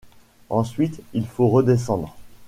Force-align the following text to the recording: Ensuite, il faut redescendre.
Ensuite, 0.49 0.99
il 1.13 1.27
faut 1.27 1.49
redescendre. 1.49 2.15